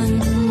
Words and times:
음 0.00 0.49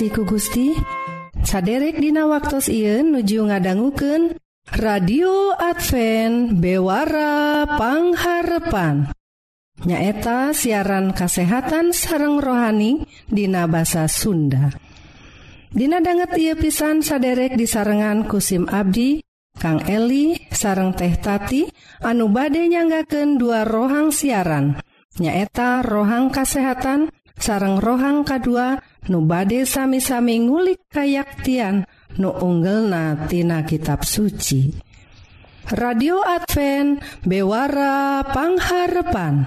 kasih 0.00 0.16
ku 0.16 0.24
Gusti. 0.24 0.72
Saderek 1.44 2.00
dina 2.00 2.24
waktu 2.24 2.56
Ieu 2.72 3.04
nuju 3.04 3.52
ngadangguken 3.52 4.32
radio 4.80 5.52
Advent 5.60 6.56
bewarapangharepan 6.56 9.12
nyaeta 9.84 10.56
siaran 10.56 11.12
kasehatan 11.12 11.92
sareng 11.92 12.40
rohani 12.40 13.04
Dina 13.28 13.68
bahasa 13.68 14.08
Sunda. 14.08 14.72
Dina 15.68 16.00
banget 16.00 16.32
ia 16.40 16.56
pisan 16.56 17.04
saderek 17.04 17.60
disarengan 17.60 18.24
kusim 18.24 18.72
Abdi 18.72 19.20
Kang 19.60 19.84
Eli 19.84 20.32
sareng 20.48 20.96
teh 20.96 21.12
tati 21.20 21.68
anu 22.00 22.32
bade 22.32 22.64
nyanggaken 22.72 23.36
dua 23.36 23.68
rohang 23.68 24.08
siaran. 24.08 24.80
Nyaeta 25.20 25.84
rohang 25.84 26.32
kasehatan 26.32 27.12
sareng 27.36 27.84
rohang 27.84 28.24
K2 28.24 28.80
nu 29.08 29.24
bade 29.24 29.64
sami-sami 29.64 30.44
ngulik 30.44 30.84
kayaktian 30.92 31.88
nu 32.20 32.28
unggelnatina 32.28 33.64
kitab 33.64 34.04
suci. 34.04 34.76
Radio 35.70 36.18
Advent 36.20 36.98
bewarapangharpan 37.22 39.46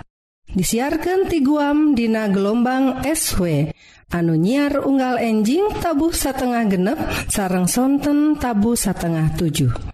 disiarkan 0.49 1.27
ti 1.27 1.43
guam 1.43 1.91
dina 1.93 2.31
gelombang 2.31 3.03
SW 3.03 3.67
anu 4.13 4.37
nyiar 4.39 4.79
unggal 4.85 5.17
enjing 5.19 5.67
tabuh 5.81 6.13
satengah 6.15 6.63
genep 6.69 6.99
sarang 7.27 7.67
sonten 7.67 8.39
tabu 8.39 8.77
satengah 8.77 9.33
7 9.35 9.92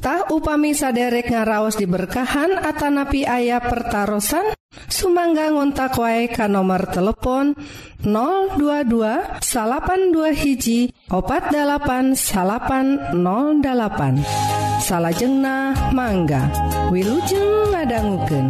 Tah 0.00 0.32
upami 0.32 0.72
saderek 0.72 1.28
ngaraos 1.28 1.76
diberkahan 1.76 2.56
Atanapi 2.56 3.28
ayah 3.28 3.60
pertaran 3.60 4.24
Sumangga 4.88 5.52
ngontak 5.52 5.98
wae 6.00 6.30
ka 6.32 6.48
nomor 6.48 6.88
telepon 6.88 7.52
022 8.00 9.44
salapan 9.44 10.00
dua 10.08 10.32
hiji 10.32 10.94
opat 11.12 11.52
dalapan 11.52 12.16
salapan 12.16 13.12
08 13.12 14.80
salahjengna 14.80 15.76
mangga 15.92 16.48
Wilujeng 16.88 17.70
ngadangguken. 17.70 18.46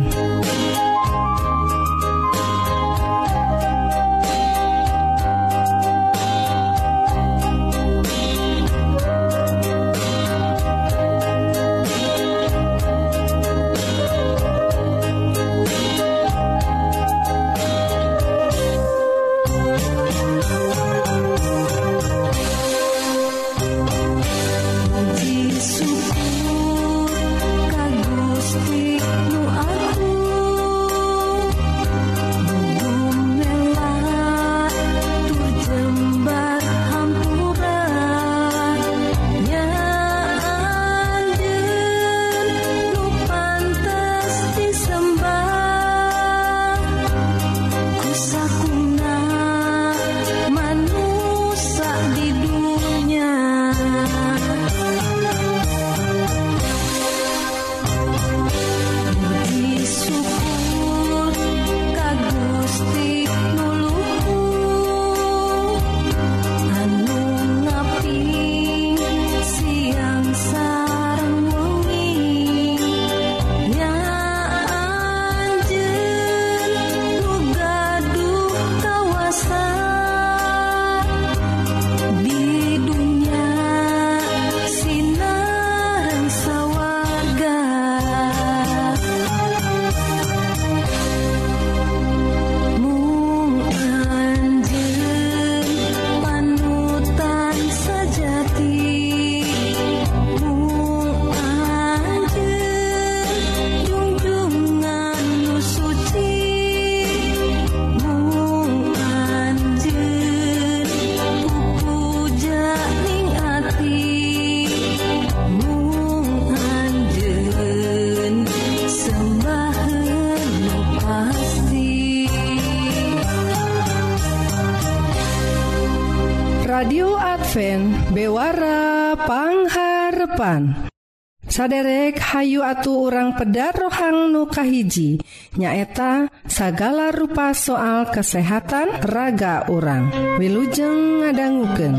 saderek 131.61 132.17
Hayu 132.17 132.65
atu 132.65 133.05
orang 133.05 133.37
pedar 133.37 133.77
rohang 133.77 134.33
nukahiji 134.33 135.21
nyaeta 135.61 136.33
sagala 136.49 137.13
rupa 137.13 137.53
soal 137.53 138.09
kesehatan 138.09 139.05
raga 139.05 139.69
orang 139.69 140.09
Wilujeng 140.41 141.21
ngadangguken 141.21 141.93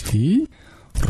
Gusti 0.00 0.48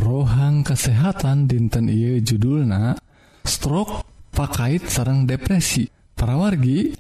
rohang 0.03 0.67
kesehatan 0.67 1.47
dinten 1.47 1.87
Ieu 1.87 2.19
judulna 2.19 2.99
stroke 3.47 4.03
pakait 4.35 4.83
sarang 4.91 5.31
depresi. 5.31 5.87
Parawargi 6.19 6.91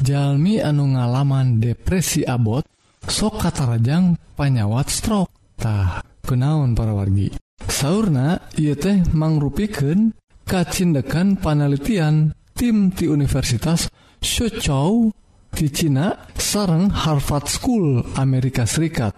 Jalmi 0.00 0.56
anu 0.64 0.96
ngalaman 0.96 1.60
depresi 1.60 2.24
abot 2.24 2.64
sok 3.04 3.44
katarajang 3.44 4.16
panyawat 4.40 4.88
stroketah 4.88 6.00
kenaun 6.24 6.72
parawargi. 6.72 7.36
Sauna 7.68 8.40
ia 8.56 8.72
teh 8.72 9.04
mangrupiken 9.12 10.16
kacindekan 10.48 11.36
panelitian 11.36 12.32
tim 12.56 12.88
di 12.88 13.04
Universitas 13.04 13.92
Suzhou 14.16 15.12
di 15.52 15.68
Cina 15.68 16.24
sareng 16.40 16.88
Harvard 16.88 17.52
School 17.52 18.00
Amerika 18.16 18.64
Serikat. 18.64 19.12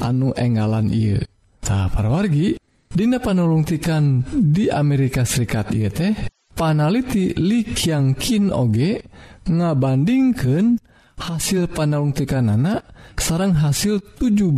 Anu 0.00 0.32
enggalan 0.32 0.88
ia 0.88 1.20
para 1.66 1.90
parwargi 1.90 2.54
Dina 2.86 3.18
panulungtikan 3.18 4.22
di 4.30 4.70
Amerika 4.70 5.26
Serikat 5.26 5.74
Iye 5.74 5.90
teh 5.90 6.14
panaliti 6.54 7.34
Likyangkin 7.34 8.54
oge 8.54 9.02
ngabandingkan 9.50 10.78
hasil 11.18 11.68
panalungtikan 11.74 12.48
anak 12.48 12.86
sarang 13.18 13.52
hasil 13.52 14.00
17 14.22 14.48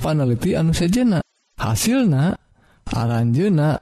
panaliti 0.00 0.56
anu 0.56 0.72
sejena. 0.74 1.20
Hasilna 1.60 2.34
aranjena 2.90 3.78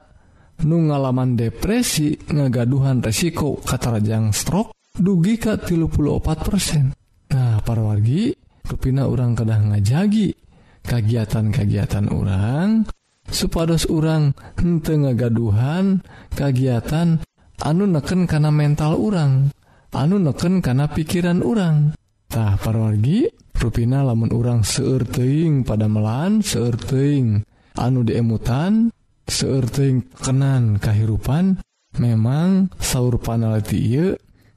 nu 0.67 0.91
ngalaman 0.91 1.39
depresi 1.39 2.13
ngagaduhan 2.29 2.99
resiko 3.01 3.57
katarajang 3.63 4.35
stroke 4.35 4.75
dugi 4.93 5.39
ka 5.39 5.55
34% 5.55 7.31
nah 7.31 7.63
parwargi 7.63 8.35
kepina 8.67 9.07
orang 9.07 9.33
kedah 9.33 9.71
ngajagi 9.71 10.48
kegiatan-kagiatan 10.85 12.11
orang 12.11 12.85
supados 13.29 13.85
orang 13.89 14.33
hente 14.57 14.97
ngagaduhan 14.97 16.01
kegiatan 16.33 17.21
anu 17.61 17.85
neken 17.85 18.25
karena 18.25 18.49
mental 18.49 18.97
orang 18.97 19.53
anu 19.93 20.17
neken 20.17 20.63
karena 20.63 20.89
pikiran 20.89 21.45
orangtah 21.45 22.57
parwargi 22.57 23.29
ruina 23.59 24.01
lamun 24.01 24.31
orang 24.31 24.63
seerting 24.63 25.67
pada 25.67 25.85
melan 25.85 26.41
seerting 26.41 27.43
anu 27.77 28.01
diemutan 28.07 28.89
seerting 29.29 30.09
kenan 30.17 30.81
kehidupan 30.81 31.61
memang 32.01 32.73
sauur 32.81 33.21
panalti 33.21 33.99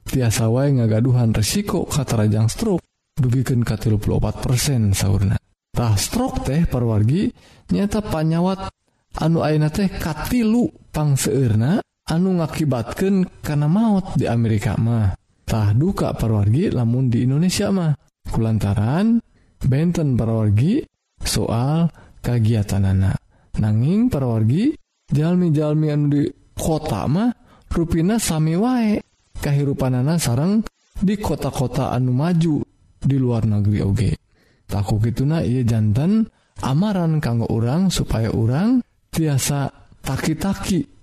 tiasa 0.03 0.49
wa 0.49 0.67
ngagaduhan 0.67 1.31
resiko 1.31 1.87
katarajang 1.87 2.51
stroke. 2.51 2.83
Dugiken 3.13 3.61
34% 3.61 4.97
sauna 4.97 5.37
Tah 5.73 5.97
stroke 5.97 6.45
teh 6.45 6.69
parwargi 6.69 7.33
nyata 7.73 8.05
panyawat. 8.05 8.69
Anu 9.13 9.41
aina 9.41 9.73
teh 9.73 9.89
katilu 9.89 10.69
pangseurna 10.93 11.81
anu 12.13 12.29
ngakibatkan 12.37 13.41
karena 13.41 13.65
maut 13.65 14.13
di 14.13 14.29
Amerika 14.29 14.77
mah. 14.77 15.17
Tah 15.41 15.73
duka 15.73 16.13
parwargi 16.13 16.69
lamun 16.69 17.09
di 17.09 17.25
Indonesia 17.25 17.73
mah. 17.73 17.89
Kulantaran 18.29 19.17
benten 19.65 20.13
parwargi 20.13 20.85
soal 21.25 21.89
kegiatan 22.21 22.85
anak 22.85 23.17
nanging 23.57 24.13
parwargi 24.13 24.73
jalmi-jalmi 25.09 25.87
anu 25.89 26.05
di 26.09 26.23
kota 26.53 27.09
mah 27.09 27.33
ruina 27.73 28.21
sami 28.21 28.53
wae. 28.53 29.01
Kehidupan 29.41 29.97
anak 29.97 30.21
sarang 30.21 30.61
di 30.93 31.17
kota-kota 31.17 31.89
anu 31.89 32.13
maju 32.13 32.61
di 33.01 33.17
luar 33.17 33.49
negeri 33.49 33.79
oge. 33.81 34.11
okay. 34.13 34.22
gitu 34.71 35.23
nah 35.27 35.41
ia 35.45 35.61
jantan 35.61 36.27
amaran 36.61 37.19
kanggo 37.19 37.49
orang 37.49 37.89
supaya 37.93 38.31
orang 38.33 38.81
tiasa 39.13 39.69
taki-taki 40.01 40.93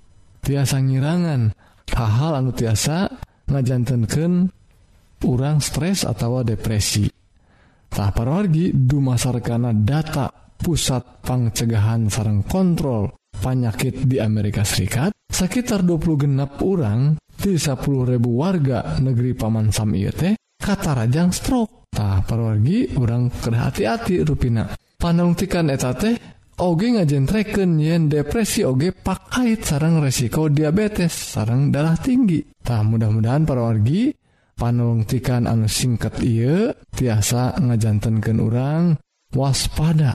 tiasa 0.42 0.82
ngirangan. 0.82 1.52
Hal-hal 1.90 2.32
anu 2.38 2.50
tiasa 2.54 3.10
ngajantankan 3.50 4.46
orang 5.26 5.58
stres 5.58 6.06
atau 6.06 6.40
depresi. 6.46 7.10
Tak 7.90 8.14
parwargi 8.14 8.70
dumasarkana 8.70 9.74
data 9.74 10.30
pusat 10.54 11.24
pangcegahan 11.26 12.06
sarang 12.06 12.46
kontrol 12.46 13.10
penyakit 13.34 14.06
di 14.06 14.22
Amerika 14.22 14.62
Serikat 14.62 15.10
sekitar 15.26 15.82
20 15.82 16.22
genap 16.28 16.62
orang 16.62 17.18
30.000 17.40 18.20
warga 18.30 19.00
negeri 19.00 19.32
Paman 19.34 19.72
Sam 19.74 19.96
teh 19.96 20.36
katarajang 20.70 21.34
stroktah 21.34 22.22
perwargi 22.22 22.94
orang 22.94 23.26
ke 23.34 23.50
hati-hati 23.50 24.22
ruina 24.22 24.70
panungtikan 25.02 25.66
eta 25.66 25.90
teh 25.98 26.14
Oge 26.60 26.92
ngajentreken 26.92 27.80
yen 27.80 28.12
depresi 28.12 28.60
oge 28.68 28.92
pakait 28.92 29.64
sarang 29.64 29.96
resiko 30.04 30.52
diabetes 30.52 31.08
sarang 31.08 31.72
darah 31.72 31.96
tinggi. 31.96 32.44
Tah 32.60 32.84
mudah-mudahan 32.84 33.48
perwargi 33.48 34.12
panungtikan 34.60 35.48
anu 35.48 35.64
singkat 35.64 36.20
ia 36.20 36.68
tiasa 36.92 37.56
ngajantankan 37.64 38.44
orang 38.44 38.92
waspada 39.32 40.12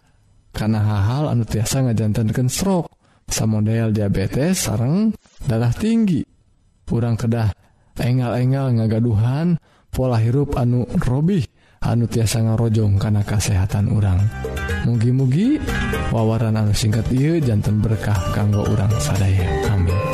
karena 0.53 0.85
hal-hal 0.85 1.33
anu 1.33 1.49
tiasa 1.49 1.81
ngajantankan 1.81 2.45
stroke. 2.45 2.93
Sama 3.25 3.57
model 3.57 3.89
diabetes 3.89 4.69
sarang 4.69 5.17
darah 5.49 5.73
tinggi. 5.73 6.21
Kurang 6.85 7.17
kedah 7.17 7.49
engal-engal 7.97 8.69
ngagaduhan 8.69 9.57
dan 9.57 9.74
pola 9.95 10.19
hirup 10.19 10.59
anu 10.59 10.83
Robih 10.99 11.47
anu 11.79 12.03
tiasa 12.11 12.43
ngarojong 12.43 12.99
karena 12.99 13.23
kesehatan 13.23 13.95
urang. 13.95 14.19
Mugi-mugi 14.83 15.57
wawaran 16.11 16.59
anu 16.59 16.75
singkat 16.75 17.07
Iu 17.15 17.39
jantan 17.39 17.79
berkah 17.79 18.35
kanggo 18.35 18.67
urang 18.67 18.91
sadaya. 18.99 19.47
Amin. 19.71 20.04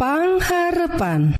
pangharepan 0.00 1.36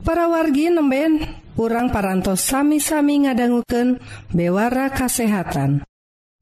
para 0.00 0.24
wargi 0.32 0.72
nemben 0.72 1.20
urang 1.60 1.92
parantos 1.92 2.40
sami-sami 2.40 3.28
ngadangguken 3.28 4.00
bewara 4.32 4.88
kasehatan. 4.88 5.84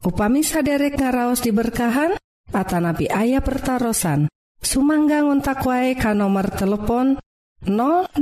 Upami 0.00 0.46
saderek 0.46 0.96
ngaraos 0.96 1.42
diberkahan 1.42 2.14
Atanapi 2.50 3.10
ayah 3.10 3.42
pertaran 3.44 4.26
Sumangga 4.60 5.22
ngontak 5.24 5.60
wae 5.64 5.92
ka 5.96 6.16
nomor 6.16 6.50
telepon 6.52 7.20
022 7.64 8.16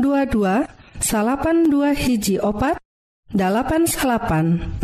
dua 1.71 1.91
hiji 1.95 2.43
opat 2.43 2.83
8808 3.31 4.83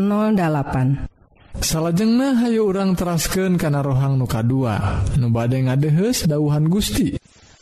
salahjengnah 1.62 2.32
Hayu 2.42 2.66
urang 2.66 2.94
terasken 2.98 3.58
kana 3.58 3.82
rohang 3.82 4.18
nuka 4.18 4.42
2 4.42 5.18
nubade 5.18 5.62
ngadehes 5.62 6.26
dauhan 6.26 6.66
Gusti. 6.70 7.18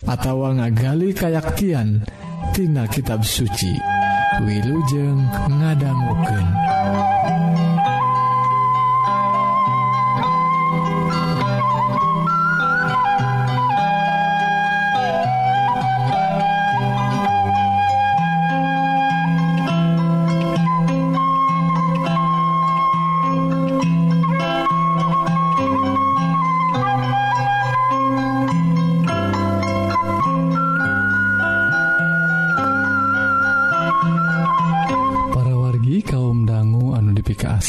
atawa 0.07 0.55
ngagali 0.59 1.15
kayaktian 1.15 2.03
tina 2.53 2.87
kitab 2.91 3.23
suci. 3.23 3.73
Wilujeng 4.43 5.29
ngadangguken 5.61 6.47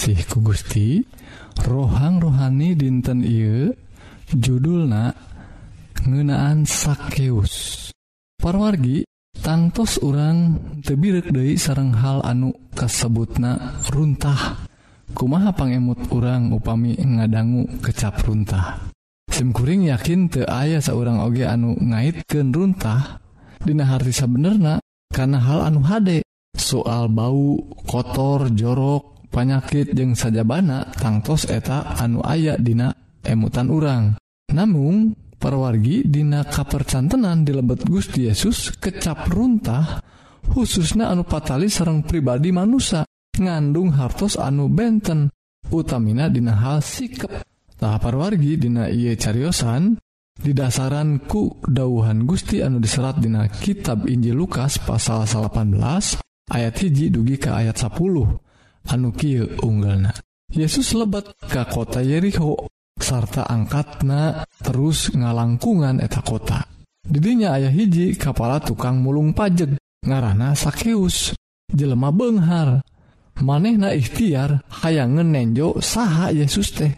kasih 0.04 0.28
ku 0.28 0.44
Gusti. 0.44 1.00
Rohang 1.64 2.20
rohani 2.20 2.76
dinten 2.76 3.24
Ieu 3.24 3.72
judulna 4.36 5.16
ngenaan 6.04 6.68
sakeus. 6.68 7.88
Parwargi 8.36 9.08
tangtos 9.40 10.04
orang 10.04 10.60
tebirek 10.84 11.32
De 11.32 11.56
sarang 11.56 11.96
hal 11.96 12.20
anu 12.20 12.52
kasebutna 12.76 13.80
runtah. 13.96 14.68
Kumaha 15.16 15.56
pangemut 15.56 16.04
orang 16.12 16.52
upami 16.52 17.00
ngadanggu 17.00 17.80
kecap 17.80 18.28
runtah? 18.28 18.84
Simkuring 19.32 19.88
yakin 19.88 20.28
te 20.28 20.44
ayah 20.44 20.84
seorang 20.84 21.24
oge 21.24 21.48
anu 21.48 21.80
ngaitken 21.80 22.52
runtah 22.52 23.24
Dina 23.64 23.88
hartisa 23.88 24.28
benerna 24.28 24.84
karena 25.16 25.40
hal 25.40 25.64
anu 25.64 25.80
hade. 25.88 26.28
Soal 26.60 27.08
bau 27.08 27.56
kotor 27.88 28.52
jorok 28.52 29.13
panyakit 29.34 29.98
jeung 29.98 30.14
sajabana 30.14 30.94
tangtos 30.94 31.50
eta 31.50 31.98
anu 31.98 32.22
aya 32.22 32.54
dina 32.62 32.94
emutan 33.26 33.74
urang. 33.74 34.14
Namun 34.54 35.18
perwargi 35.42 36.06
dina 36.06 36.46
kapercantenan 36.46 37.42
di 37.42 37.52
lebet 37.52 37.84
Gusti 37.90 38.30
Yesus 38.30 38.78
kecap 38.78 39.28
runtah 39.28 40.00
khususnya 40.54 41.10
anu 41.10 41.26
patali 41.26 41.68
sarang 41.68 42.06
pribadi 42.06 42.54
manusia 42.54 43.04
ngandung 43.34 43.92
hartos 43.98 44.38
anu 44.38 44.70
benten 44.70 45.34
utamina 45.74 46.30
dina 46.30 46.54
hal 46.54 46.80
sikap 46.80 47.44
tahap 47.76 48.08
parwargi 48.08 48.56
dina 48.56 48.88
iye 48.88 49.18
cariosan 49.20 50.00
didasaran 50.38 51.26
ku 51.28 51.60
dauhan 51.68 52.24
Gusti 52.24 52.64
anu 52.64 52.80
diserat 52.80 53.20
dina 53.20 53.50
kitab 53.52 54.08
Injil 54.08 54.38
Lukas 54.40 54.80
pasal 54.80 55.28
18 55.28 56.24
ayat 56.52 56.76
hiji 56.80 57.12
dugi 57.12 57.36
ke 57.36 57.52
ayat 57.52 57.76
10 57.76 58.43
anu 58.92 59.14
unggalna 59.64 60.12
Yesus 60.54 60.94
lebat 60.94 61.34
ke 61.50 61.66
kota 61.66 62.06
Yeriko. 62.06 62.70
Sarta 62.94 63.50
angkatna 63.50 64.46
terus 64.62 65.10
ngalangkungan 65.10 65.98
eta 65.98 66.22
kota. 66.22 66.62
Didinya 67.02 67.58
ayah 67.58 67.74
hiji 67.74 68.14
kepala 68.14 68.62
tukang 68.62 69.02
mulung 69.02 69.34
pajeg 69.34 69.82
ngarana 70.06 70.54
sakeus. 70.54 71.34
Jelema 71.74 72.14
Benghar. 72.14 72.86
Manehna 73.42 73.98
ikhtiar 73.98 74.62
hayang 74.86 75.18
nenjo 75.26 75.82
saha 75.82 76.30
Yesus 76.30 76.70
teh. 76.70 76.94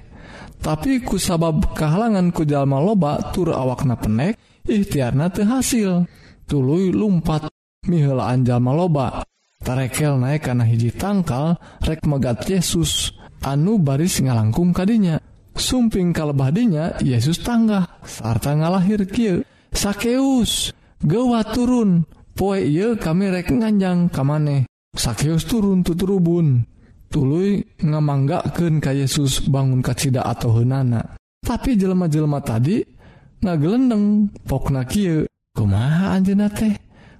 Tapi 0.60 1.00
kusabab 1.00 1.72
kehalangan 1.80 2.36
kujalma 2.36 2.84
loba 2.84 3.32
tur 3.32 3.56
awakna 3.56 3.96
penek 3.96 4.36
ikhtiarna 4.68 5.32
teu 5.32 5.48
hasil. 5.48 6.04
Tuluy 6.44 6.92
lumpat 6.92 7.48
mihelaan 7.88 8.44
jalma 8.44 8.76
loba. 8.76 9.24
tarekel 9.62 10.20
naik 10.20 10.48
karena 10.48 10.66
hiji 10.68 10.92
tangkal 10.92 11.60
rek 11.84 12.04
megat 12.04 12.44
Yesus. 12.50 13.16
Anu 13.46 13.78
baris 13.78 14.20
ngalangkung 14.20 14.74
kadinya. 14.74 15.22
Sumping 15.56 16.12
kalebadinya 16.12 17.00
Yesus 17.00 17.40
tangga 17.40 18.02
sarta 18.04 18.52
ngalahir 18.52 19.08
Ky 19.08 19.46
sakeus 19.72 20.76
gewa 21.00 21.46
turun. 21.48 22.04
Poe 22.36 22.60
ye 22.60 23.00
kami 23.00 23.32
rek 23.32 23.54
nganjang 23.54 24.12
kamane. 24.12 24.68
Sakeus 24.92 25.48
turun 25.48 25.84
tuturubun 25.84 26.68
tulu 27.16 27.64
ngamanggaken 27.80 28.84
ka 28.84 28.92
Yesus 28.92 29.48
bangun 29.48 29.80
kacita 29.80 30.26
atau 30.28 30.60
henana 30.60 31.16
tapi 31.46 31.78
jelma-jelma 31.78 32.42
tadi 32.42 32.82
ngagelendeng 33.40 34.34
pokna 34.44 34.84
Ky 34.84 35.30
kumaha 35.54 36.18
anjena 36.18 36.50
teh? 36.50 36.74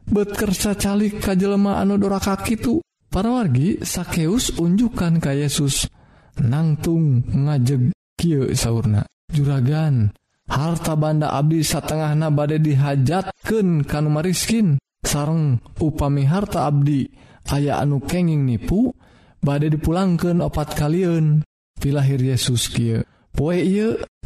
bekerja 0.06 0.78
calik 0.78 1.22
kajjelma 1.22 1.82
anu 1.82 1.98
doraka 1.98 2.38
itu 2.48 2.82
para 3.10 3.32
wargi 3.32 3.82
sakeus 3.82 4.56
unjukkan 4.58 5.18
ka 5.20 5.34
Yesus. 5.34 5.90
Nangtung 6.36 7.24
ngajeg 7.24 7.96
Ky 8.16 8.52
sauna 8.56 9.08
juragan 9.32 10.12
harta 10.48 10.96
banda 11.00 11.32
Abdi 11.32 11.64
satengahna 11.64 12.28
badai 12.28 12.60
dihajatken 12.60 13.88
kanumariskin 13.88 14.80
sareng 15.04 15.64
upami 15.80 16.28
harta 16.28 16.68
Abdi 16.68 17.08
aya 17.52 17.80
anu 17.80 18.04
kenging 18.04 18.44
nipu 18.44 18.92
badai 19.40 19.72
dipulangkan 19.72 20.44
opat 20.44 20.76
kalian 20.76 21.48
pilahir 21.80 22.20
Yesus 22.20 22.68
Ky 22.68 23.00
poe 23.36 23.60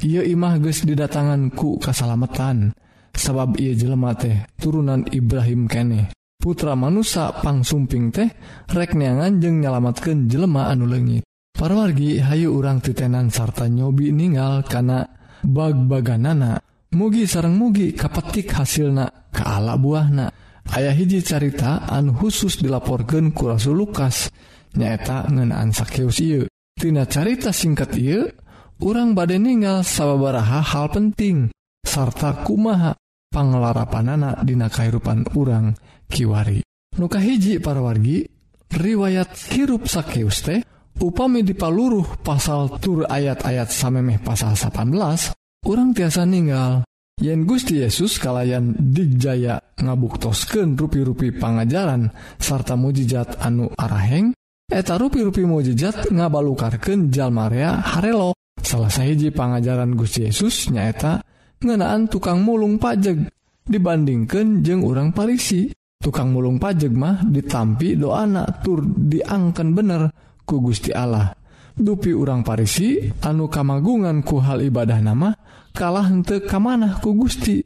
imah 0.02 0.56
guys 0.62 0.86
didatanganku 0.86 1.82
kesalamatan. 1.82 2.74
sabab 3.14 3.58
ia 3.60 3.76
jelema 3.76 4.16
teh 4.16 4.46
turunan 4.58 5.06
Ibrahim 5.10 5.66
kene. 5.66 6.14
Putra 6.40 6.72
manusia 6.74 7.36
pangsumping 7.44 8.16
teh 8.16 8.30
rekneangan 8.72 9.44
jeng 9.44 9.60
nyalamatkan 9.60 10.32
jelema 10.32 10.72
anu 10.72 10.88
lengit 10.88 11.28
para 11.60 11.76
wargi 11.76 12.24
Hayu 12.24 12.56
urang 12.56 12.80
titenan 12.80 13.28
sarta 13.28 13.68
nyobi 13.68 14.16
ningal 14.16 14.64
karena 14.64 15.04
bag-baganana. 15.44 16.64
Mugi 16.96 17.28
sarang 17.28 17.60
mugi 17.60 17.94
kapetik 17.94 18.50
hasilna 18.56 19.30
buah 19.30 19.78
buahna. 19.78 20.28
Ayah 20.74 20.96
hiji 20.96 21.22
carita 21.22 21.86
an 21.86 22.16
khusus 22.16 22.58
dilaporkan 22.64 23.36
ku 23.36 23.52
Rasul 23.52 23.78
Lukas 23.78 24.32
nyaeta 24.74 25.28
ngenaan 25.30 25.76
sakeus 25.76 26.18
ieu. 26.24 26.48
Tina 26.80 27.06
carita 27.06 27.52
singkat 27.52 27.94
ieu 28.00 28.32
orang 28.80 29.12
badai 29.14 29.38
ningal 29.38 29.84
sababaraha 29.84 30.64
hal 30.64 30.88
penting. 30.90 31.52
sarta 31.90 32.46
kumaha 32.46 32.94
pangelarapanana 33.34 34.46
dina 34.46 34.70
kairupan 34.70 35.26
urang 35.34 35.74
kiwari. 36.06 36.62
Nuka 37.02 37.18
hiji 37.18 37.58
parwargi 37.58 38.30
riwayat 38.70 39.34
hirup 39.50 39.90
sakeus 39.90 40.46
teh 40.46 40.62
upami 41.02 41.42
dipaluruh 41.42 42.22
pasal 42.22 42.78
tur 42.78 43.10
ayat-ayat 43.10 43.74
samemeh 43.74 44.22
pasal 44.22 44.54
18 44.54 45.66
urang 45.66 45.90
tiasa 45.98 46.30
ninggal. 46.30 46.86
Yen 47.20 47.44
Gusti 47.44 47.84
Yesus 47.84 48.16
kalayan 48.16 48.72
dijaya 48.80 49.60
ngabuktosken 49.76 50.80
rupi-rupi 50.80 51.36
pangajaran 51.36 52.16
sarta 52.40 52.80
mujizat 52.80 53.44
anu 53.44 53.68
araheng 53.76 54.32
eta 54.72 54.96
rupi-rupi 54.96 55.44
mujizat 55.44 56.16
ngabalukarken 56.16 57.12
Jalmarea 57.12 57.76
Harelo 57.84 58.32
salah 58.64 58.88
sahiji 58.88 59.36
pangajaran 59.36 60.00
Gusti 60.00 60.32
Yesus 60.32 60.72
nyaeta 60.72 61.20
ngenaan 61.64 62.08
tukang 62.08 62.42
mulung 62.44 62.80
pajeg. 62.80 63.28
Dibandingkan 63.70 64.66
jeng 64.66 64.82
orang 64.82 65.14
Parisi. 65.14 65.70
Tukang 66.00 66.32
mulung 66.32 66.56
pajeg 66.58 66.96
mah 66.96 67.28
ditampi 67.28 68.00
doana 68.00 68.48
tur 68.64 68.80
diangkan 68.84 69.68
bener 69.76 70.02
ku 70.48 70.64
Gusti 70.64 70.96
Allah. 70.96 71.36
Dupi 71.76 72.16
urang 72.16 72.44
Parisi 72.44 73.04
anu 73.28 73.52
kamagungan 73.52 74.24
ku 74.24 74.40
hal 74.40 74.64
ibadah 74.64 75.00
nama 75.04 75.36
kalah 75.76 76.08
hente 76.08 76.40
kamanah 76.48 77.04
ku 77.04 77.14
Gusti. 77.20 77.60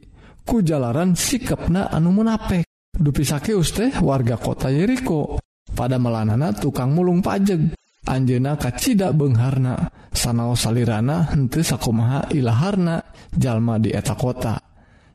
Ku 0.44 0.60
jalaran 0.60 1.16
sikapna 1.16 1.88
anu 1.88 2.10
munapek 2.10 2.66
dupi 2.92 3.22
sakeus 3.22 3.70
teh 3.72 3.90
warga 4.02 4.34
kota 4.34 4.68
Yeriko. 4.68 5.38
Pada 5.74 5.98
melanana 5.98 6.54
tukang 6.54 6.90
mulung 6.90 7.22
pajeg. 7.22 7.74
Anjena 8.06 8.56
kacita 8.56 9.12
Bengharna. 9.12 9.90
Sanao 10.14 10.54
salirana 10.54 11.32
hente 11.32 11.64
sakumaha 11.64 12.28
ilaharna. 12.30 13.02
Jalma 13.34 13.80
di 13.80 13.90
eta 13.90 14.14
kota. 14.14 14.60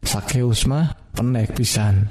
Sakeusmah 0.01 1.13
penek 1.13 1.55
pisan. 1.55 2.09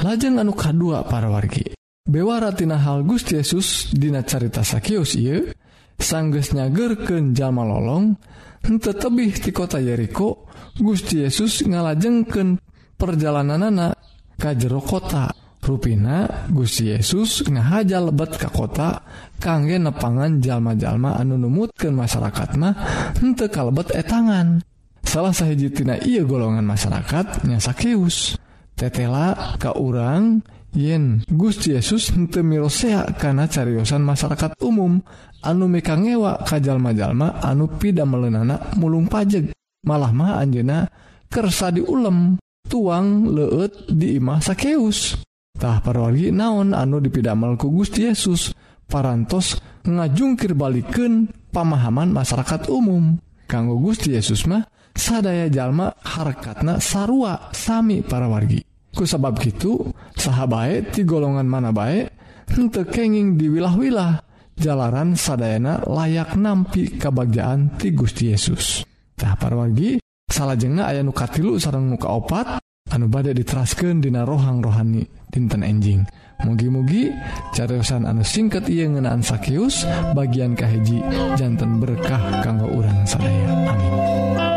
Lajeng 0.00 0.40
anu 0.40 0.52
kadua 0.56 1.04
para 1.06 1.28
wargi. 1.30 1.74
Bewaratina 2.04 2.76
hal 2.84 3.00
Gusti 3.08 3.40
Yesus 3.40 3.96
dina 3.96 4.20
carita 4.20 4.60
sakeus 4.60 5.16
ieu 5.16 5.48
sangges 5.96 6.52
nyagerken 6.52 7.32
jalma 7.32 7.64
lolong 7.64 8.12
hente 8.60 8.92
tebih 8.92 9.32
ti 9.40 9.56
kota 9.56 9.80
Yeriko 9.80 10.44
Gusti 10.76 11.24
Yesus 11.24 11.64
ngalajengken 11.64 12.60
perjalanan 13.00 13.72
anak 13.72 13.96
kajero 14.36 14.84
kota. 14.84 15.43
Ruina 15.64 16.28
Gusti 16.52 16.92
Yesus 16.92 17.40
ngahaja 17.48 17.96
lebet 18.04 18.36
ke 18.36 18.52
kota 18.52 19.00
kangge 19.40 19.80
nepangan 19.80 20.36
jalma-jalma 20.36 21.16
anu 21.16 21.40
numutkan 21.40 21.96
masyarakat 21.96 22.60
mah 22.60 22.74
henteu 23.16 23.48
kalebet 23.48 23.96
etangan. 23.96 24.60
Salah 25.00 25.32
sahijitina 25.32 25.96
ia 26.04 26.20
golongan 26.20 26.68
masyarakat 26.68 27.48
nyasakeus 27.48 28.36
tetela 28.76 29.56
ka 29.56 29.72
urang 29.80 30.44
yen 30.76 31.24
Gusti 31.32 31.72
Yesus 31.72 32.12
henteu 32.12 32.44
mirosea 32.44 33.16
karena 33.16 33.48
cariyosan 33.48 34.04
masyarakat 34.04 34.60
umum 34.60 35.00
anu 35.40 35.64
meka 35.64 35.96
ngewa 35.96 36.44
ka 36.44 36.60
jalma-jalma 36.60 37.40
anu 37.40 37.72
pida 37.72 38.04
melenanak 38.04 38.76
mulung 38.76 39.08
pajeg. 39.08 39.56
Malah 39.84 40.12
mah 40.12 40.40
anjena 40.44 40.88
kersa 41.32 41.72
diulem 41.72 42.36
tuang 42.68 43.32
leut 43.32 43.88
di 43.88 44.16
imah 44.20 44.44
sakeus. 44.44 45.24
Tah 45.54 45.78
parwargi 45.78 46.34
naon 46.34 46.74
anu 46.74 46.98
dipidamel 46.98 47.54
ku 47.54 47.70
Gusti 47.70 48.02
Yesus 48.10 48.50
parantos 48.90 49.54
ngajungkir 49.86 50.58
balikken 50.58 51.30
pemahaman 51.54 52.10
masyarakat 52.10 52.66
umum. 52.68 53.22
Kanggo 53.46 53.78
Gusti 53.78 54.18
Yesus 54.18 54.50
mah 54.50 54.66
sadaya 54.90 55.46
jalma 55.46 55.94
harkatna 56.02 56.82
sarua 56.82 57.54
sami 57.54 58.02
para 58.02 58.26
wargi. 58.26 58.66
Ku 58.94 59.06
sabab 59.06 59.38
gitu 59.38 59.94
sahabat 60.18 60.90
ti 60.90 61.06
golongan 61.06 61.46
mana 61.46 61.70
baik 61.70 62.10
henteu 62.50 62.86
kenging 62.86 63.38
di 63.38 63.46
wilah-wilah 63.50 64.22
jalaran 64.58 65.14
sadayana 65.14 65.86
layak 65.86 66.34
nampi 66.34 66.98
kebagjaan 66.98 67.78
ti 67.78 67.94
Gusti 67.94 68.34
Yesus. 68.34 68.82
Tah 69.14 69.38
parwargi 69.38 70.02
salah 70.26 70.58
jenga 70.58 70.90
aya 70.90 71.06
nukatilu 71.06 71.54
katilu 71.54 71.62
sareng 71.62 71.86
muka 71.94 72.10
opat 72.10 72.46
anu 72.90 73.06
badai 73.06 73.34
diteraskan 73.38 74.02
dina 74.02 74.26
rohang 74.26 74.58
rohani 74.58 75.06
dinten 75.34 75.66
enjing 75.66 76.06
mugi-mugi 76.46 77.10
cariusan 77.50 78.06
anu 78.06 78.22
singkat 78.22 78.70
ia 78.70 78.86
ngenaan 78.86 79.18
sakius 79.18 79.82
bagian 80.14 80.54
kahiji 80.54 81.02
jantan 81.34 81.82
berkah 81.82 82.22
kanggo 82.46 82.70
urang 82.70 83.02
sadaya. 83.02 83.50
Amin. 83.66 84.53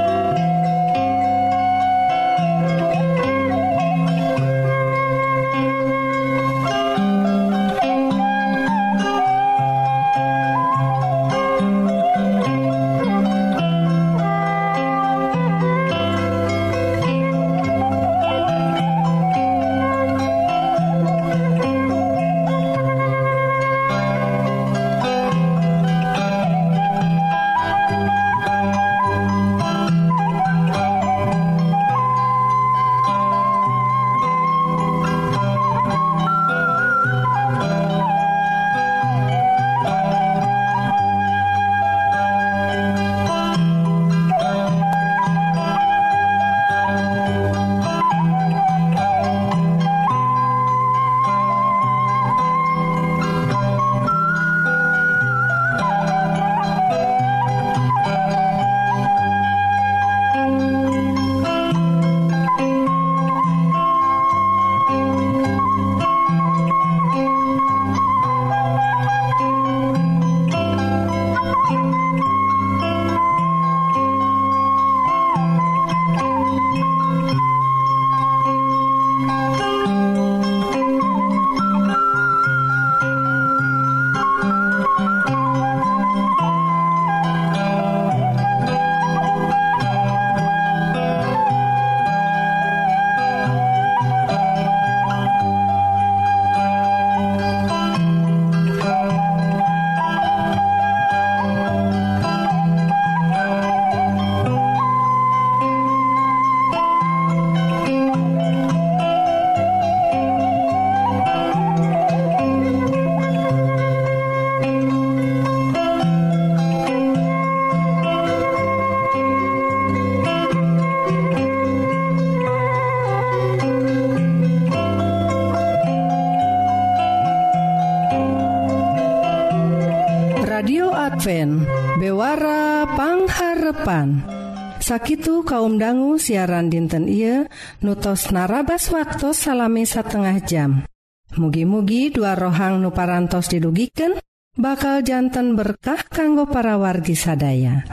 sakitu 134.87 135.43
kaum 135.43 135.75
dangu 135.75 136.15
siaran 136.15 136.71
dinten 136.71 137.11
Ieu 137.11 137.51
nutos 137.83 138.31
narabas 138.31 138.87
waktu 138.87 139.35
salami 139.35 139.83
setengah 139.83 140.39
jam. 140.47 140.87
Mugi-mugi 141.35 142.07
dua 142.15 142.39
rohang 142.39 142.79
nuparantos 142.79 143.51
didugiken 143.51 144.15
bakal 144.55 145.03
jantan 145.03 145.59
berkah 145.59 146.07
kanggo 146.07 146.47
para 146.47 146.79
wargi 146.79 147.19
sadaya. 147.19 147.83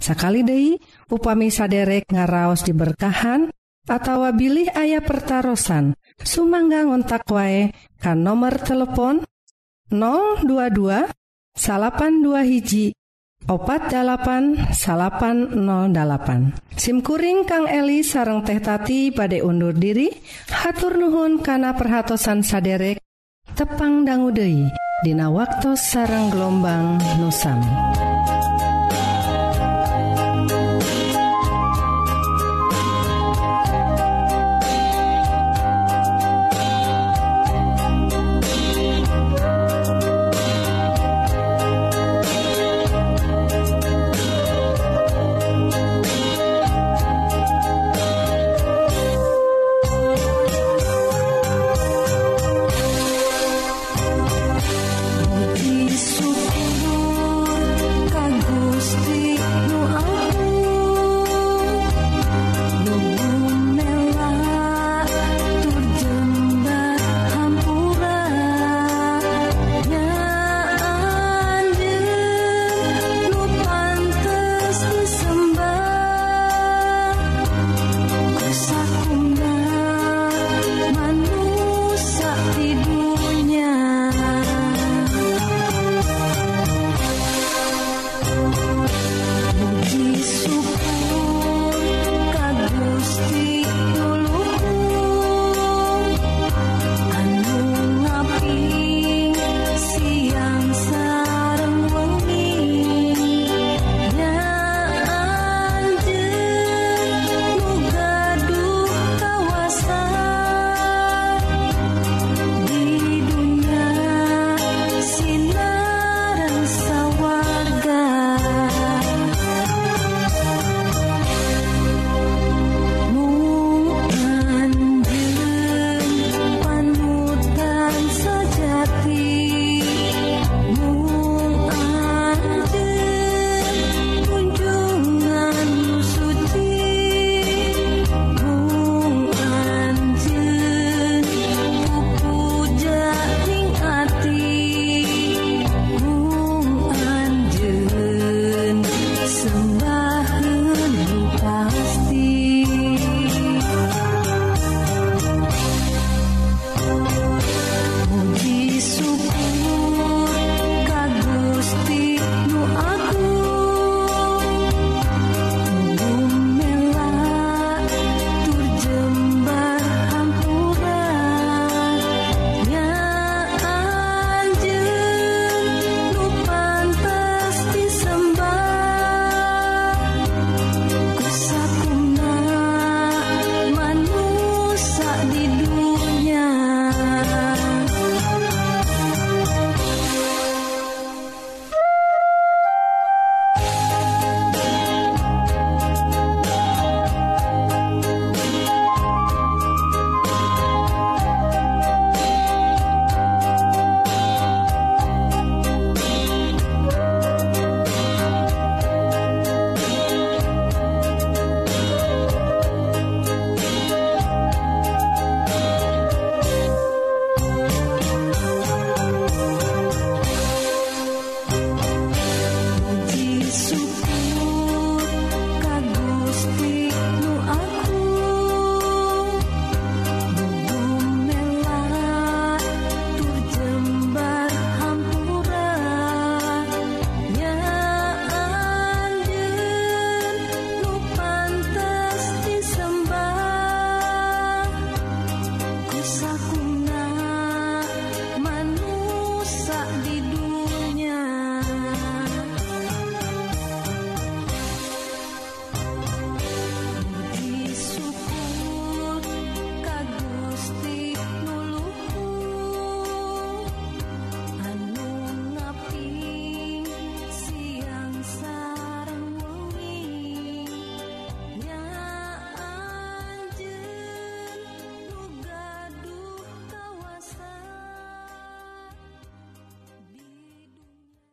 Sakali 0.00 0.40
Dei 0.40 0.80
upami 1.12 1.52
saderek 1.52 2.08
ngaraos 2.08 2.64
diberkahan 2.64 3.52
atawa 3.84 4.32
bilih 4.32 4.72
ayah 4.72 5.04
pertaran 5.04 5.92
Sumangga 6.20 6.88
ngontak 6.88 7.28
wae 7.28 7.76
kan 8.00 8.24
nomor 8.24 8.56
telepon 8.64 9.24
022 9.92 11.04
salapan 11.52 12.24
dua 12.24 12.44
hiji 12.48 12.96
opat808 13.50 14.70
SIMkuring 16.78 17.42
Kang 17.50 17.66
Eli 17.66 18.06
sareng 18.06 18.46
tehtati 18.46 19.10
pada 19.10 19.42
undur 19.42 19.74
diri 19.74 20.06
hatur 20.54 20.94
Nuhun 20.94 21.42
kana 21.42 21.74
perhatsan 21.74 22.46
saderek 22.46 23.02
tepang 23.58 24.06
dangguude 24.06 24.70
Dina 25.00 25.32
waktu 25.32 25.80
sarang 25.80 26.28
gelombang 26.28 27.00
nusami. 27.18 28.09